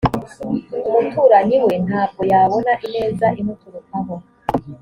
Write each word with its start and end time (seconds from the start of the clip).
umuturanyi 0.89 1.57
we 1.65 1.73
ntabwo 1.85 2.21
yabona 2.31 2.71
ineza 2.85 3.27
imuturukaho 3.39 4.15